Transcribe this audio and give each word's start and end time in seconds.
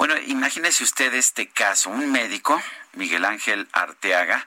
Bueno, 0.00 0.14
imagínese 0.28 0.82
usted 0.82 1.12
este 1.12 1.48
caso, 1.48 1.90
un 1.90 2.10
médico, 2.10 2.58
Miguel 2.94 3.24
Ángel 3.24 3.68
Arteaga, 3.72 4.46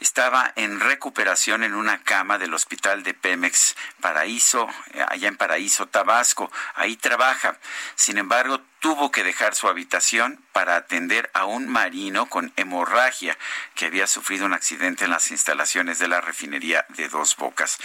estaba 0.00 0.52
en 0.56 0.80
recuperación 0.80 1.62
en 1.62 1.74
una 1.74 2.02
cama 2.02 2.38
del 2.38 2.54
hospital 2.54 3.02
de 3.02 3.14
Pemex 3.14 3.76
Paraíso, 4.00 4.68
allá 5.08 5.28
en 5.28 5.36
Paraíso, 5.36 5.86
Tabasco. 5.86 6.50
Ahí 6.74 6.96
trabaja. 6.96 7.56
Sin 7.94 8.18
embargo, 8.18 8.60
tuvo 8.84 9.10
que 9.10 9.24
dejar 9.24 9.54
su 9.54 9.66
habitación 9.66 10.44
para 10.52 10.76
atender 10.76 11.30
a 11.32 11.46
un 11.46 11.68
marino 11.68 12.26
con 12.26 12.52
hemorragia 12.56 13.38
que 13.74 13.86
había 13.86 14.06
sufrido 14.06 14.44
un 14.44 14.52
accidente 14.52 15.06
en 15.06 15.10
las 15.10 15.30
instalaciones 15.30 15.98
de 15.98 16.06
la 16.06 16.20
refinería 16.20 16.84
de 16.90 17.08
Dos 17.08 17.34
Bocas. 17.36 17.78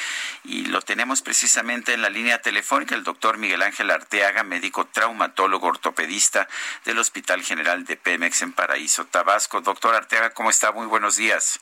Y 0.44 0.66
lo 0.66 0.82
tenemos 0.82 1.22
precisamente 1.22 1.94
en 1.94 2.02
la 2.02 2.10
línea 2.10 2.42
telefónica 2.42 2.96
el 2.96 3.06
doctor 3.06 3.38
Miguel 3.38 3.62
Ángel 3.62 3.92
Arteaga, 3.92 4.44
médico 4.44 4.88
traumatólogo 4.88 5.68
ortopedista 5.68 6.50
del 6.84 7.00
Hospital 7.00 7.44
General 7.44 7.86
de 7.86 7.96
Pemex 7.96 8.42
en 8.42 8.52
Paraíso, 8.52 9.06
Tabasco. 9.06 9.62
Doctor 9.62 9.96
Arteaga, 10.00 10.32
¿cómo 10.32 10.50
está? 10.50 10.72
Muy 10.72 10.88
buenos 10.88 11.18
días. 11.18 11.60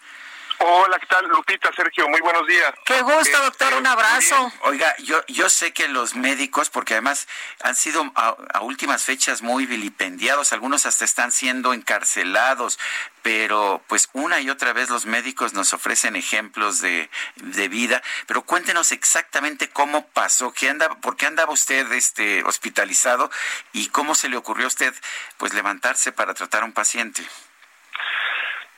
Hola, 0.59 0.97
¿qué 0.97 1.05
tal? 1.05 1.27
Lupita, 1.27 1.69
Sergio, 1.75 2.09
muy 2.09 2.19
buenos 2.19 2.47
días. 2.47 2.73
Qué 2.83 2.99
gusto, 3.03 3.39
doctor, 3.43 3.75
un 3.75 3.85
abrazo. 3.85 4.51
Oiga, 4.61 4.95
yo, 4.97 5.23
yo 5.27 5.49
sé 5.49 5.71
que 5.71 5.87
los 5.87 6.15
médicos, 6.15 6.71
porque 6.71 6.95
además 6.95 7.27
han 7.61 7.75
sido 7.75 8.11
a, 8.15 8.61
últimas 8.61 9.03
fechas 9.03 9.43
muy 9.43 9.67
vilipendiados, 9.67 10.53
algunos 10.53 10.87
hasta 10.87 11.05
están 11.05 11.31
siendo 11.31 11.73
encarcelados, 11.73 12.79
pero 13.21 13.83
pues 13.85 14.09
una 14.13 14.39
y 14.39 14.49
otra 14.49 14.73
vez 14.73 14.89
los 14.89 15.05
médicos 15.05 15.53
nos 15.53 15.73
ofrecen 15.73 16.15
ejemplos 16.15 16.81
de, 16.81 17.11
de 17.35 17.67
vida, 17.67 18.01
pero 18.25 18.41
cuéntenos 18.41 18.91
exactamente 18.91 19.69
cómo 19.69 20.07
pasó, 20.07 20.53
qué 20.53 20.69
anda, 20.69 20.89
por 21.01 21.17
qué 21.17 21.27
andaba 21.27 21.53
usted 21.53 21.91
este, 21.91 22.43
hospitalizado 22.45 23.29
y 23.73 23.89
cómo 23.89 24.15
se 24.15 24.27
le 24.27 24.37
ocurrió 24.37 24.65
a 24.65 24.69
usted 24.69 24.93
pues 25.37 25.53
levantarse 25.53 26.11
para 26.11 26.33
tratar 26.33 26.63
a 26.63 26.65
un 26.65 26.73
paciente. 26.73 27.23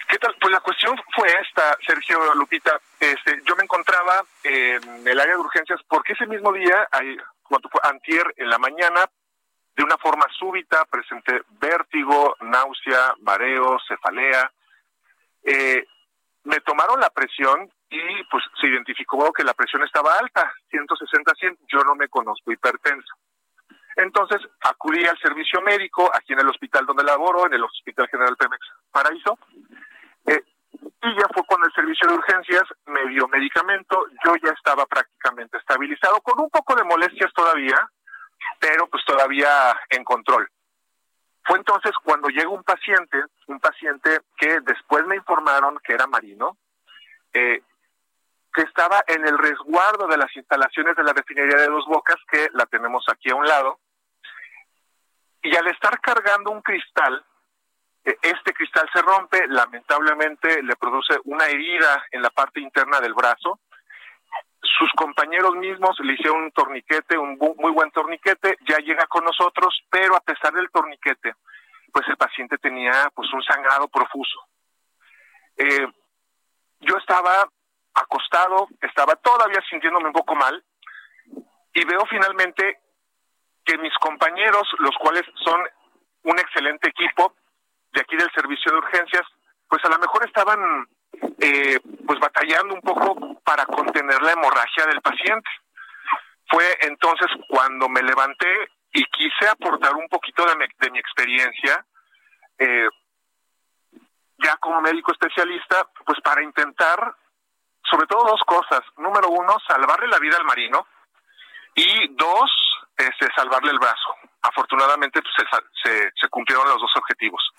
¿Qué 0.10 0.18
tal? 0.18 0.36
Pues 0.42 0.52
la 0.52 0.60
cuestión 0.62 1.00
fue 1.16 1.28
esta, 1.40 1.78
Sergio 1.86 2.34
Lupita. 2.34 2.82
Este, 3.00 3.44
yo 3.46 3.56
me 3.56 3.62
encontraba 3.62 4.24
en 4.44 5.08
el 5.08 5.20
área 5.20 5.36
de 5.36 5.40
urgencias 5.40 5.80
porque 5.88 6.14
ese 6.14 6.26
mismo 6.26 6.52
día, 6.52 6.88
cuando 7.44 7.70
fue 7.70 7.80
antier 7.84 8.26
en 8.38 8.50
la 8.50 8.58
mañana, 8.58 9.06
de 9.76 9.84
una 9.84 10.00
forma 10.00 10.26
súbita 10.40 10.84
presenté 10.86 11.44
vértigo, 11.62 12.36
náusea, 12.42 13.14
mareo, 13.22 13.78
cefalea. 13.88 14.52
Eh, 15.44 15.86
me 16.46 16.60
tomaron 16.62 17.00
la 17.00 17.12
presión 17.12 17.72
y 17.92 18.24
pues 18.32 18.44
se 18.60 18.66
identificó 18.66 19.32
que 19.32 19.44
la 19.44 19.54
presión 19.54 19.84
estaba 19.84 20.18
alta, 20.18 20.52
160 20.72 21.34
100. 21.36 21.58
Yo 21.72 21.84
no 21.84 21.94
me 21.94 22.10
conozco 22.10 22.52
hipertenso. 22.52 23.14
Entonces 23.96 24.42
acudí 24.62 25.06
al 25.06 25.20
servicio 25.20 25.62
médico 25.62 26.10
aquí 26.16 26.34
en 26.34 26.40
el 26.40 26.50
hospital 26.50 26.88
donde 26.88 27.04
laboro, 27.04 27.46
en 27.46 27.54
el 27.54 27.64
Hospital 27.64 28.08
General 28.08 28.36
Pemex 28.38 28.66
Paraíso, 28.92 29.38
eh, 30.30 30.44
y 31.02 31.16
ya 31.16 31.28
fue 31.34 31.44
cuando 31.48 31.68
el 31.68 31.74
servicio 31.74 32.08
de 32.08 32.16
urgencias 32.16 32.64
me 32.86 33.08
dio 33.08 33.28
medicamento, 33.28 34.06
yo 34.24 34.36
ya 34.44 34.52
estaba 34.52 34.86
prácticamente 34.86 35.58
estabilizado, 35.58 36.22
con 36.22 36.40
un 36.40 36.50
poco 36.50 36.76
de 36.76 36.84
molestias 36.84 37.34
todavía, 37.34 37.78
pero 38.60 38.88
pues 38.88 39.04
todavía 39.06 39.50
en 39.90 40.04
control. 40.04 40.48
Fue 41.44 41.58
entonces 41.58 41.92
cuando 42.04 42.30
llega 42.30 42.50
un 42.50 42.64
paciente, 42.64 43.24
un 43.48 43.60
paciente 43.60 44.20
que 44.38 44.60
después 44.62 45.06
me 45.08 45.16
informaron 45.16 45.80
que 45.84 45.94
era 45.94 46.06
marino, 46.06 46.58
eh, 47.34 47.64
que 48.54 48.62
estaba 48.62 49.04
en 49.08 49.26
el 49.26 49.38
resguardo 49.38 50.08
de 50.08 50.18
las 50.18 50.36
instalaciones 50.36 50.96
de 50.96 51.04
la 51.04 51.14
refinería 51.14 51.58
de 51.58 51.68
Dos 51.68 51.86
Bocas, 51.88 52.18
que 52.30 52.50
la 52.54 52.66
tenemos 52.66 53.06
aquí 53.12 53.32
a 53.32 53.36
un 53.36 53.48
lado, 53.48 53.80
y 55.42 55.56
al 55.56 55.68
estar 55.68 56.00
cargando 56.02 56.52
un 56.52 56.62
cristal, 56.62 57.24
este 58.22 58.54
cristal 58.54 58.90
se 58.94 59.02
rompe, 59.02 59.48
lamentablemente 59.48 60.64
le 60.64 60.76
produce 60.76 61.20
una 61.26 61.46
herida 61.46 62.06
en 62.12 62.22
la 62.22 62.30
parte 62.30 62.60
interna 62.60 63.00
del 63.00 63.14
brazo. 63.14 63.60
Sus 64.62 64.92
compañeros 64.96 65.56
mismos 65.56 65.98
le 66.00 66.14
hicieron 66.14 66.44
un 66.44 66.52
torniquete, 66.52 67.18
un 67.18 67.38
muy 67.38 67.72
buen 67.72 67.92
torniquete, 67.92 68.58
ya 68.68 68.78
llega 68.78 69.06
con 69.08 69.24
nosotros, 69.24 69.82
pero 69.90 70.16
a 70.16 70.22
pesar 70.22 70.54
del 70.54 70.70
torniquete, 70.70 71.34
pues 71.92 72.08
el 72.08 72.18
paciente 72.18 72.58
tenía 72.58 73.10
pues 73.14 73.32
un 73.34 73.44
sangrado 73.44 73.88
profuso. 73.88 74.40
Eh, 75.58 75.88
yo 76.82 76.98
estaba 76.98 77.50
acostado, 77.94 78.68
estaba 78.82 79.16
todavía 79.18 79.62
sintiéndome 79.70 80.08
un 80.08 80.14
poco 80.14 80.36
mal 80.36 80.64
y 81.74 81.86
veo 81.86 82.06
finalmente 82.06 82.80
que 83.66 83.78
mis 83.78 83.94
compañeros, 83.96 84.68
los 84.80 84.96
cuales 84.98 85.24
son 85.44 85.62
un 86.24 86.40
excelente 86.40 86.90
equipo, 86.90 87.36
aquí 88.02 88.16
del 88.16 88.32
servicio 88.32 88.72
de 88.72 88.78
urgencias, 88.78 89.24
pues 89.68 89.84
a 89.86 89.90
lo 89.90 90.00
mejor 90.00 90.26
estaban 90.26 90.88
eh, 91.40 91.80
pues 92.06 92.20
batallando 92.20 92.74
un 92.76 92.82
poco 92.82 93.40
para 93.44 93.66
contener 93.66 94.22
la 94.22 94.34
hemorragia 94.34 94.86
del 94.86 95.02
paciente. 95.02 95.50
Fue 96.50 96.66
entonces 96.82 97.28
cuando 97.48 97.88
me 97.88 98.02
levanté 98.02 98.70
y 98.92 99.04
quise 99.06 99.48
aportar 99.50 99.96
un 99.96 100.08
poquito 100.08 100.46
de 100.46 100.90
mi, 100.92 101.00
experiencia, 101.00 101.86
eh, 102.58 102.88
ya 104.38 104.58
como 104.58 104.82
médico 104.82 105.12
especialista, 105.12 105.88
pues 106.06 106.20
para 106.22 106.44
intentar, 106.44 107.16
sobre 107.84 108.08
todo 108.08 108.26
dos 108.26 108.42
cosas. 108.46 108.82
Número 108.98 109.30
uno, 109.30 109.58
salvarle 109.68 110.08
la 110.08 110.18
vida 110.18 110.38
al 110.38 110.46
marino 110.46 110.88
y 111.76 112.08
dos, 112.16 112.52
este, 112.98 113.28
salvarle 113.36 113.72
el 113.72 113.80
brazo. 113.80 114.16
Afortunadamente 114.42 115.22
pues, 115.22 115.36
se, 115.84 116.12
se 116.16 116.30
cumplieron 116.30 116.68
los 116.68 116.82
dos 116.82 116.92
objetivos. 116.96 117.52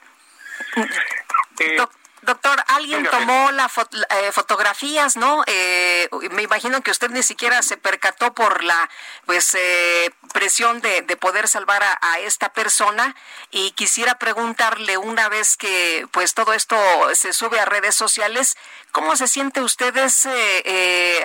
Eh, 1.61 1.77
doctor, 2.23 2.63
alguien 2.69 3.07
tomó 3.11 3.51
las 3.53 3.73
eh, 3.77 4.33
fotografías, 4.33 5.17
¿no? 5.17 5.43
Eh, 5.47 6.09
me 6.31 6.43
imagino 6.43 6.83
que 6.83 6.91
usted 6.91 7.11
ni 7.11 7.23
siquiera 7.23 7.63
se 7.63 7.77
percató 7.77 8.35
por 8.35 8.63
la 8.65 8.89
pues 9.27 9.57
presión 10.33 10.81
de, 10.81 11.03
poder 11.21 11.49
salvar 11.49 11.83
a, 11.83 12.19
esta 12.21 12.53
persona 12.53 13.15
y 13.51 13.73
quisiera 13.73 14.19
preguntarle 14.19 14.97
una 14.97 15.29
vez 15.29 15.57
que 15.57 16.07
pues 16.11 16.35
todo 16.35 16.53
esto 16.53 16.77
se 17.15 17.33
sube 17.33 17.61
a 17.61 17.65
redes 17.65 17.95
sociales, 17.95 18.57
¿cómo 18.93 19.17
se 19.17 19.29
siente 19.29 19.61
usted 19.61 19.95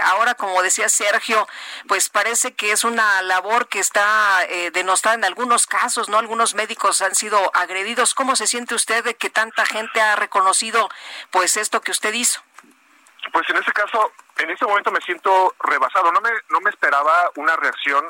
ahora, 0.03 0.35
como 0.35 0.61
decía 0.61 0.89
Sergio, 0.89 1.47
pues 1.87 2.09
parece 2.09 2.53
que 2.53 2.71
es 2.71 2.83
una 2.83 3.21
labor 3.21 3.67
que 3.67 3.79
está 3.79 4.45
denostada 4.73 5.15
en 5.15 5.25
algunos 5.25 5.67
casos, 5.67 6.09
¿no? 6.09 6.17
Algunos 6.17 6.55
médicos 6.55 7.01
han 7.01 7.15
sido 7.15 7.51
agredidos. 7.55 8.13
¿Cómo 8.13 8.35
se 8.35 8.47
siente 8.47 8.75
usted 8.75 9.03
de 9.03 9.15
que 9.15 9.29
tanta 9.29 9.65
gente 9.65 10.01
ha 10.01 10.15
reconocido 10.15 10.84
pues 11.31 11.57
esto 11.57 11.81
que 11.81 11.91
usted 11.91 12.13
hizo? 12.13 12.41
Pues 13.31 13.49
en 13.49 13.57
ese 13.57 13.71
caso, 13.71 14.11
en 14.37 14.49
este 14.49 14.65
momento 14.65 14.91
me 14.91 15.01
siento 15.01 15.55
rebasado. 15.59 16.11
No 16.11 16.21
me, 16.21 16.29
no 16.49 16.59
me 16.61 16.69
esperaba 16.69 17.31
una 17.35 17.55
reacción 17.55 18.03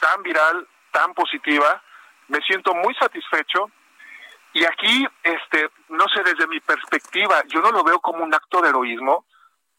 tan 0.00 0.22
viral, 0.22 0.66
tan 0.92 1.14
positiva. 1.14 1.82
Me 2.28 2.40
siento 2.42 2.74
muy 2.74 2.94
satisfecho. 2.94 3.70
Y 4.52 4.64
aquí, 4.64 5.06
este, 5.22 5.70
no 5.88 6.06
sé, 6.08 6.22
desde 6.24 6.46
mi 6.48 6.60
perspectiva, 6.60 7.42
yo 7.46 7.60
no 7.60 7.70
lo 7.70 7.84
veo 7.84 8.00
como 8.00 8.24
un 8.24 8.34
acto 8.34 8.60
de 8.60 8.68
heroísmo, 8.68 9.24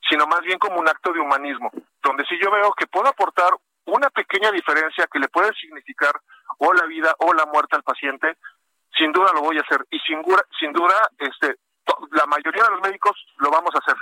sino 0.10 0.26
más 0.28 0.42
bien 0.42 0.60
como 0.60 0.80
un 0.80 0.88
acto 0.88 1.12
de 1.12 1.20
humanismo, 1.20 1.70
donde 2.02 2.26
si 2.26 2.40
yo 2.42 2.50
veo 2.50 2.74
que 2.74 2.88
puedo 2.88 3.08
aportar 3.08 3.52
una 3.86 4.10
pequeña 4.10 4.52
diferencia 4.52 5.08
que 5.12 5.20
le 5.20 5.28
puede 5.28 5.54
significar 5.54 6.14
o 6.58 6.74
la 6.74 6.86
vida 6.86 7.14
o 7.20 7.34
la 7.34 7.46
muerte 7.46 7.76
al 7.76 7.84
paciente, 7.84 8.38
sin 8.98 9.12
duda 9.12 9.32
lo 9.34 9.42
voy 9.42 9.58
a 9.58 9.62
hacer. 9.62 9.86
Y 9.90 10.00
sin, 10.00 10.24
sin 10.60 10.72
duda, 10.72 11.10
este, 11.18 11.58
la 12.12 12.26
mayoría 12.26 12.64
de 12.64 12.72
los 12.72 12.82
médicos 12.82 13.16
lo 13.38 13.50
vamos 13.50 13.74
a 13.76 13.80
hacer. 13.80 13.96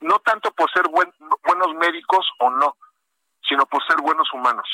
No 0.00 0.18
tanto 0.20 0.52
por 0.52 0.70
ser 0.70 0.84
buenos 0.88 1.74
médicos 1.76 2.26
o 2.38 2.50
no, 2.50 2.76
sino 3.48 3.66
por 3.66 3.84
ser 3.86 3.96
buenos 3.98 4.28
humanos. 4.32 4.68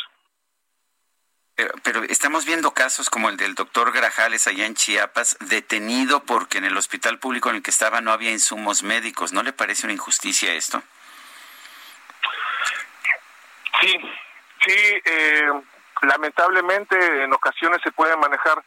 Pero, 1.83 2.03
estamos 2.05 2.47
viendo 2.47 2.73
casos 2.73 3.11
como 3.11 3.29
el 3.29 3.37
del 3.37 3.55
doctor 3.55 3.93
Grajales 3.93 4.47
allá 4.47 4.67
en 4.67 4.75
Chiapas, 4.75 5.37
detenido 5.41 6.25
porque 6.25 6.59
en 6.59 6.65
el 6.65 6.77
hospital 6.77 7.19
público 7.19 7.51
en 7.51 7.57
el 7.57 7.63
que 7.63 7.71
estaba 7.71 8.01
no 8.01 8.13
había 8.13 8.31
insumos 8.31 8.83
médicos. 8.83 9.33
¿No 9.33 9.43
le 9.43 9.53
parece 9.53 9.87
una 9.87 9.93
injusticia 9.93 10.55
esto? 10.55 10.83
Sí, 13.81 13.99
sí. 14.65 15.03
Eh, 15.05 15.51
lamentablemente 16.03 17.25
en 17.25 17.33
ocasiones 17.33 17.81
se 17.83 17.93
pueden 17.93 18.19
manejar 18.21 18.63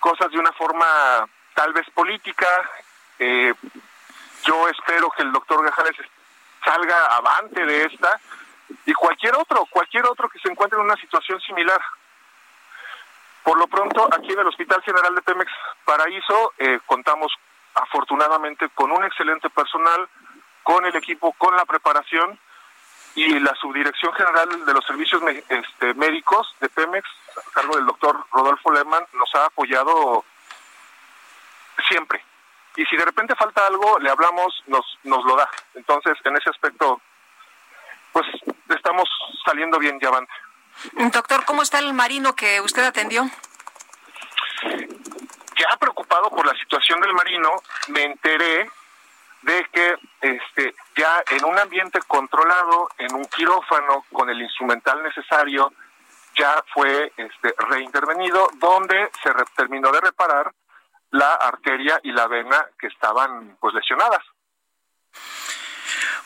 cosas 0.00 0.30
de 0.30 0.38
una 0.38 0.52
forma 0.52 1.28
tal 1.54 1.72
vez 1.72 1.88
política. 1.90 2.46
Eh, 3.18 3.54
yo 4.44 4.68
espero 4.68 5.10
que 5.10 5.22
el 5.22 5.32
doctor 5.32 5.64
Gajales 5.64 5.96
salga 6.64 7.16
avante 7.16 7.64
de 7.64 7.84
esta 7.84 8.20
y 8.84 8.92
cualquier 8.94 9.36
otro, 9.36 9.66
cualquier 9.66 10.06
otro 10.06 10.28
que 10.28 10.38
se 10.38 10.48
encuentre 10.48 10.78
en 10.78 10.84
una 10.84 10.96
situación 10.96 11.40
similar. 11.40 11.80
Por 13.42 13.58
lo 13.58 13.66
pronto, 13.68 14.08
aquí 14.12 14.32
en 14.32 14.40
el 14.40 14.46
Hospital 14.48 14.82
General 14.82 15.14
de 15.14 15.22
Pemex 15.22 15.50
Paraíso 15.84 16.52
eh, 16.58 16.80
contamos 16.84 17.32
afortunadamente 17.74 18.68
con 18.70 18.90
un 18.90 19.04
excelente 19.04 19.48
personal, 19.50 20.08
con 20.62 20.84
el 20.84 20.96
equipo, 20.96 21.32
con 21.34 21.54
la 21.56 21.64
preparación 21.64 22.38
y 23.14 23.38
la 23.38 23.54
Subdirección 23.54 24.12
General 24.14 24.64
de 24.64 24.74
los 24.74 24.84
Servicios 24.84 25.22
este, 25.48 25.94
Médicos 25.94 26.54
de 26.60 26.68
Pemex, 26.68 27.08
a 27.36 27.50
cargo 27.52 27.76
del 27.76 27.86
doctor 27.86 28.26
Rodolfo 28.32 28.72
Lehmann, 28.72 29.06
nos 29.14 29.34
ha 29.36 29.46
apoyado 29.46 30.24
siempre. 31.88 32.22
Y 32.76 32.84
si 32.84 32.96
de 32.96 33.04
repente 33.04 33.34
falta 33.34 33.66
algo, 33.66 33.98
le 33.98 34.10
hablamos, 34.10 34.62
nos, 34.66 34.98
nos 35.04 35.24
lo 35.24 35.36
da. 35.36 35.48
Entonces, 35.74 36.14
en 36.24 36.36
ese 36.36 36.50
aspecto, 36.50 37.00
pues 38.12 38.26
estamos 38.68 39.08
saliendo 39.44 39.78
bien 39.78 39.98
ya 40.00 40.08
avante. 40.08 40.32
Doctor, 41.12 41.44
¿cómo 41.44 41.62
está 41.62 41.78
el 41.78 41.92
marino 41.94 42.34
que 42.36 42.60
usted 42.60 42.84
atendió? 42.84 43.24
Ya 44.62 45.76
preocupado 45.78 46.28
por 46.30 46.46
la 46.46 46.54
situación 46.54 47.00
del 47.00 47.14
marino, 47.14 47.50
me 47.88 48.04
enteré 48.04 48.70
de 49.42 49.66
que 49.72 49.96
este 50.20 50.74
ya 50.96 51.22
en 51.30 51.44
un 51.44 51.58
ambiente 51.58 52.00
controlado, 52.06 52.90
en 52.98 53.14
un 53.14 53.24
quirófano 53.26 54.04
con 54.12 54.28
el 54.28 54.42
instrumental 54.42 55.02
necesario, 55.02 55.72
ya 56.34 56.62
fue 56.74 57.12
este 57.16 57.54
reintervenido 57.70 58.48
donde 58.54 59.10
se 59.22 59.30
terminó 59.56 59.90
de 59.92 60.00
reparar 60.00 60.52
la 61.16 61.34
arteria 61.34 62.00
y 62.02 62.12
la 62.12 62.26
vena 62.26 62.66
que 62.78 62.86
estaban 62.88 63.56
pues 63.60 63.74
lesionadas. 63.74 64.22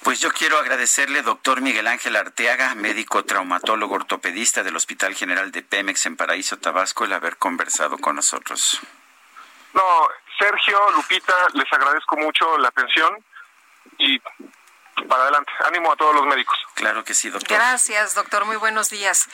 Pues 0.03 0.21
yo 0.21 0.31
quiero 0.33 0.59
agradecerle, 0.59 1.23
doctor 1.23 1.61
Miguel 1.61 1.87
Ángel 1.87 2.17
Arteaga, 2.17 2.75
médico 2.75 3.25
traumatólogo 3.25 3.97
ortopedista 3.97 4.63
del 4.63 4.77
Hospital 4.77 5.15
General 5.15 5.53
de 5.53 5.63
Pemex 5.63 6.07
en 6.07 6.17
Paraíso, 6.17 6.59
Tabasco, 6.59 7.05
el 7.05 7.13
haber 7.13 7.37
conversado 7.37 7.99
con 7.99 8.17
nosotros. 8.17 8.81
No, 9.75 10.09
Sergio, 10.39 10.91
Lupita, 10.93 11.35
les 11.53 11.71
agradezco 11.71 12.17
mucho 12.17 12.59
la 12.59 12.69
atención 12.69 13.25
y 13.99 14.19
para 15.07 15.23
adelante. 15.25 15.53
Ánimo 15.67 15.93
a 15.93 15.97
todos 15.97 16.15
los 16.15 16.27
médicos. 16.27 16.59
Claro 16.75 17.05
que 17.05 17.15
sí, 17.15 17.29
doctor. 17.31 17.57
Gracias, 17.57 18.15
doctor. 18.15 18.45
Muy 18.47 18.57
buenos 18.57 18.91
días. 18.91 19.29